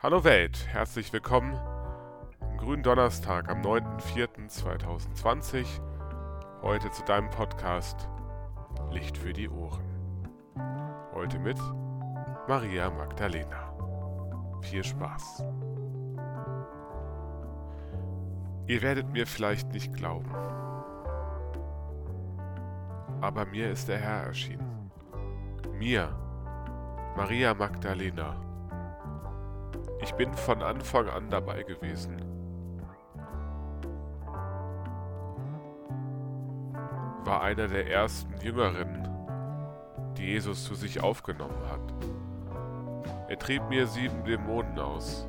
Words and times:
Hallo 0.00 0.22
Welt, 0.22 0.64
herzlich 0.68 1.12
willkommen 1.12 1.58
am 2.38 2.56
grünen 2.56 2.84
Donnerstag 2.84 3.48
am 3.48 3.62
9.04.2020. 3.62 5.66
Heute 6.62 6.88
zu 6.92 7.02
deinem 7.02 7.28
Podcast 7.30 8.08
Licht 8.92 9.18
für 9.18 9.32
die 9.32 9.48
Ohren. 9.48 9.82
Heute 11.12 11.40
mit 11.40 11.58
Maria 12.46 12.90
Magdalena. 12.90 13.74
Viel 14.62 14.84
Spaß. 14.84 15.42
Ihr 18.68 18.80
werdet 18.80 19.10
mir 19.10 19.26
vielleicht 19.26 19.72
nicht 19.72 19.92
glauben, 19.94 20.32
aber 23.20 23.46
mir 23.46 23.72
ist 23.72 23.88
der 23.88 23.98
Herr 23.98 24.26
erschienen. 24.26 24.92
Mir, 25.72 26.14
Maria 27.16 27.52
Magdalena. 27.52 28.47
Ich 30.00 30.14
bin 30.14 30.32
von 30.32 30.62
Anfang 30.62 31.08
an 31.08 31.28
dabei 31.28 31.62
gewesen. 31.64 32.22
War 37.24 37.42
einer 37.42 37.68
der 37.68 37.90
ersten 37.90 38.32
Jüngerinnen, 38.40 39.08
die 40.16 40.26
Jesus 40.26 40.64
zu 40.64 40.74
sich 40.74 41.02
aufgenommen 41.02 41.62
hat. 41.70 41.94
Er 43.28 43.38
trieb 43.38 43.68
mir 43.68 43.86
sieben 43.86 44.24
Dämonen 44.24 44.78
aus, 44.78 45.28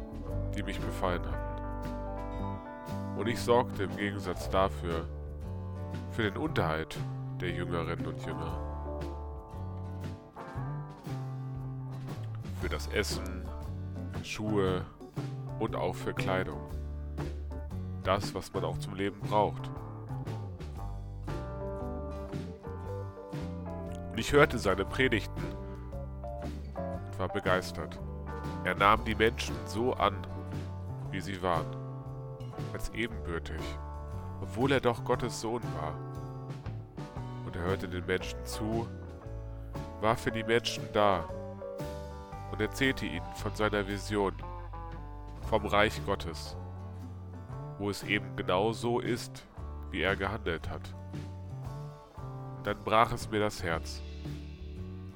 die 0.56 0.64
mich 0.64 0.80
befallen 0.80 1.24
hatten. 1.26 1.50
Und 3.20 3.28
ich 3.28 3.40
sorgte 3.40 3.84
im 3.84 3.98
Gegensatz 3.98 4.50
dafür 4.50 5.06
für 6.12 6.24
den 6.24 6.38
Unterhalt 6.38 6.98
der 7.42 7.50
Jüngerinnen 7.50 8.06
und 8.06 8.26
Jünger. 8.26 8.66
Für 12.62 12.70
das 12.70 12.88
Essen, 12.88 13.39
Schuhe 14.24 14.86
und 15.60 15.76
auch 15.76 15.96
für 15.96 16.14
Kleidung. 16.14 16.62
Das, 18.04 18.34
was 18.34 18.54
man 18.54 18.64
auch 18.66 18.78
zum 18.78 18.96
Leben 18.96 19.20
braucht. 19.22 19.70
Und 24.12 24.18
ich 24.18 24.32
hörte 24.32 24.58
seine 24.58 24.86
Predigten 24.86 25.44
und 26.76 27.20
war 27.20 27.28
begeistert. 27.28 28.00
Er 28.64 28.76
nahm 28.76 29.04
die 29.06 29.16
Menschen 29.16 29.56
so 29.66 29.94
an, 29.94 30.16
wie 31.12 31.22
sie 31.22 31.42
waren 31.42 31.80
als 32.74 32.90
ebenbürtig, 32.90 33.62
obwohl 34.42 34.72
er 34.72 34.80
doch 34.80 35.04
Gottes 35.04 35.40
Sohn 35.42 35.64
war. 35.80 35.94
Und 37.46 37.56
er 37.56 37.64
hörte 37.64 37.88
den 37.88 38.06
Menschen 38.06 38.44
zu, 38.46 38.88
war 40.02 40.16
für 40.16 40.32
die 40.32 40.44
Menschen 40.44 40.84
da 40.94 41.28
und 42.52 42.62
erzählte 42.62 43.06
ihnen 43.06 43.34
von 43.36 43.54
seiner 43.56 43.88
Vision, 43.88 44.34
vom 45.50 45.66
Reich 45.66 46.00
Gottes, 46.06 46.56
wo 47.78 47.90
es 47.90 48.04
eben 48.04 48.36
genau 48.36 48.72
so 48.72 49.00
ist, 49.00 49.46
wie 49.92 50.02
er 50.02 50.16
gehandelt 50.16 50.70
hat. 50.70 50.94
Dann 52.64 52.78
brach 52.84 53.12
es 53.12 53.30
mir 53.30 53.40
das 53.40 53.64
Herz. 53.64 54.02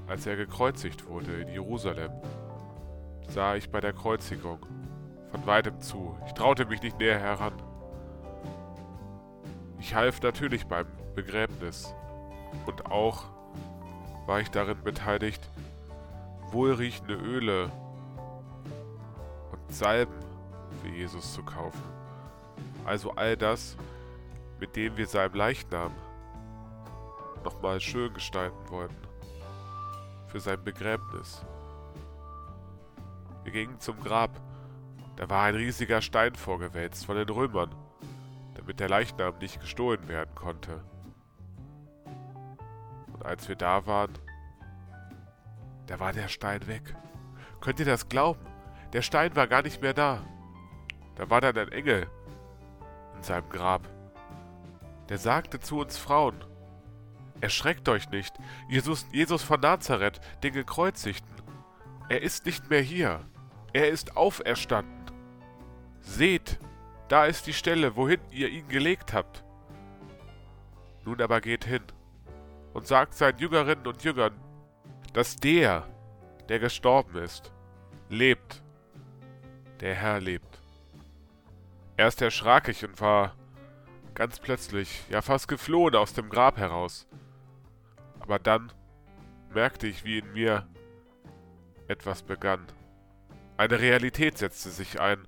Als 0.08 0.26
er 0.26 0.36
gekreuzigt 0.36 1.08
wurde 1.08 1.42
in 1.42 1.50
Jerusalem, 1.50 2.11
sah 3.30 3.56
ich 3.56 3.70
bei 3.70 3.80
der 3.80 3.94
Kreuzigung 3.94 4.66
von 5.31 5.45
weitem 5.45 5.80
zu. 5.81 6.17
Ich 6.26 6.34
traute 6.34 6.66
mich 6.66 6.81
nicht 6.81 7.00
näher 7.00 7.20
heran. 7.20 7.54
Ich 9.80 9.95
half 9.95 10.22
natürlich 10.22 10.66
beim 10.66 10.88
Begräbnis 11.16 11.94
und 12.66 12.86
auch 12.86 13.26
war 14.26 14.39
ich 14.39 14.50
darin 14.50 14.81
beteiligt, 14.84 15.50
wohlriechende 16.53 17.15
Öle 17.15 17.71
und 19.51 19.73
Salben 19.73 20.13
für 20.81 20.89
Jesus 20.89 21.33
zu 21.33 21.43
kaufen. 21.43 21.83
Also 22.85 23.11
all 23.11 23.35
das, 23.35 23.75
mit 24.59 24.75
dem 24.75 24.95
wir 24.95 25.07
seinem 25.07 25.33
Leichnam 25.33 25.91
nochmal 27.43 27.81
schön 27.81 28.13
gestalten 28.13 28.69
wollten. 28.69 28.95
Für 30.27 30.39
sein 30.39 30.63
Begräbnis. 30.63 31.45
Wir 33.43 33.52
gingen 33.52 33.80
zum 33.80 33.99
Grab 33.99 34.31
da 35.15 35.30
war 35.30 35.43
ein 35.43 35.55
riesiger 35.55 36.02
Stein 36.02 36.33
vorgewälzt 36.36 37.05
von 37.05 37.15
den 37.15 37.30
Römern, 37.30 37.73
damit 38.55 38.80
der 38.80 38.89
Leichnam 38.89 39.37
nicht 39.39 39.59
gestohlen 39.59 40.08
werden 40.08 40.33
konnte. 40.33 40.83
Und 43.13 43.23
als 43.23 43.47
wir 43.47 43.55
da 43.55 43.86
waren, 43.86 44.11
da 45.88 45.99
war 45.99 46.14
der 46.14 46.27
Stein 46.27 46.67
weg. 46.67 46.95
Könnt 47.61 47.80
ihr 47.80 47.86
das 47.86 48.10
glauben? 48.10 48.45
Der 48.94 49.02
Stein 49.02 49.36
war 49.36 49.48
gar 49.48 49.61
nicht 49.61 49.82
mehr 49.82 49.94
da. 49.94 50.23
Da 51.16 51.30
war 51.30 51.42
dann 51.42 51.58
ein 51.58 51.71
Engel 51.71 52.08
in 53.16 53.23
seinem 53.23 53.49
Grab. 53.49 53.88
Der 55.10 55.17
sagte 55.17 55.60
zu 55.60 55.80
uns 55.80 55.98
Frauen, 55.98 56.43
Erschreckt 57.42 57.89
euch 57.89 58.10
nicht, 58.10 58.33
Jesus, 58.70 59.05
Jesus 59.11 59.43
von 59.43 59.60
Nazareth, 59.60 60.22
den 60.43 60.54
Gekreuzigten. 60.54 61.36
Er 62.08 62.22
ist 62.22 62.45
nicht 62.45 62.70
mehr 62.70 62.80
hier. 62.80 63.20
Er 63.73 63.89
ist 63.89 64.16
auferstanden. 64.16 65.11
Seht, 65.99 66.58
da 67.10 67.26
ist 67.26 67.45
die 67.45 67.54
Stelle, 67.54 67.98
wohin 67.98 68.22
ihr 68.32 68.48
ihn 68.48 68.70
gelegt 68.70 69.11
habt. 69.11 69.43
Nun 71.04 71.22
aber 71.22 71.42
geht 71.42 71.66
hin 71.66 71.83
und 72.73 72.88
sagt 72.88 73.14
seinen 73.14 73.39
Jüngerinnen 73.39 73.88
und 73.88 74.04
Jüngern, 74.04 74.39
dass 75.13 75.35
der, 75.35 75.87
der 76.49 76.59
gestorben 76.59 77.17
ist, 77.17 77.53
lebt. 78.09 78.61
Der 79.79 79.95
Herr 79.95 80.19
lebt. 80.19 80.61
Erst 81.97 82.21
erschrak 82.21 82.67
ich 82.67 82.83
und 82.83 82.99
war 82.99 83.35
ganz 84.13 84.39
plötzlich, 84.39 85.03
ja 85.09 85.21
fast 85.21 85.47
geflohen 85.47 85.95
aus 85.95 86.13
dem 86.13 86.29
Grab 86.29 86.57
heraus. 86.57 87.07
Aber 88.19 88.39
dann 88.39 88.71
merkte 89.53 89.87
ich, 89.87 90.03
wie 90.03 90.19
in 90.19 90.33
mir 90.33 90.67
etwas 91.87 92.23
begann. 92.23 92.65
Eine 93.57 93.80
Realität 93.80 94.37
setzte 94.37 94.69
sich 94.69 94.99
ein 94.99 95.27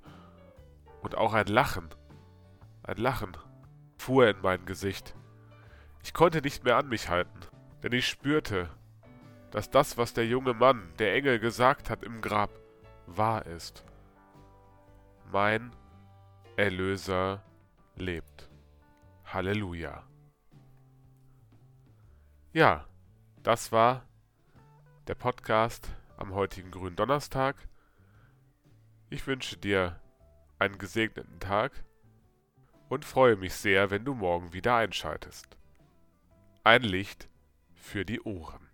und 1.01 1.15
auch 1.15 1.33
ein 1.33 1.47
Lachen, 1.47 1.89
ein 2.83 2.97
Lachen, 2.97 3.37
fuhr 3.97 4.27
in 4.27 4.41
mein 4.41 4.65
Gesicht. 4.65 5.15
Ich 6.03 6.13
konnte 6.13 6.41
nicht 6.41 6.63
mehr 6.63 6.77
an 6.77 6.87
mich 6.87 7.09
halten, 7.09 7.39
denn 7.83 7.91
ich 7.91 8.07
spürte, 8.07 8.69
dass 9.51 9.69
das, 9.69 9.97
was 9.97 10.13
der 10.13 10.27
junge 10.27 10.53
Mann, 10.53 10.93
der 10.99 11.13
Engel, 11.13 11.39
gesagt 11.39 11.89
hat 11.89 12.03
im 12.03 12.21
Grab, 12.21 12.49
wahr 13.05 13.45
ist. 13.45 13.83
Mein 15.31 15.71
Erlöser 16.57 17.43
lebt. 17.95 18.49
Halleluja. 19.25 20.03
Ja, 22.53 22.85
das 23.43 23.71
war 23.71 24.05
der 25.07 25.15
Podcast 25.15 25.89
am 26.17 26.33
heutigen 26.33 26.71
grünen 26.71 26.95
Donnerstag. 26.95 27.55
Ich 29.09 29.27
wünsche 29.27 29.57
dir 29.57 29.99
einen 30.57 30.77
gesegneten 30.77 31.39
Tag 31.39 31.83
und 32.89 33.05
freue 33.05 33.35
mich 33.35 33.53
sehr, 33.53 33.91
wenn 33.91 34.05
du 34.05 34.13
morgen 34.13 34.53
wieder 34.53 34.75
einschaltest. 34.75 35.57
Ein 36.63 36.83
Licht 36.83 37.29
für 37.73 38.05
die 38.05 38.21
Ohren. 38.21 38.69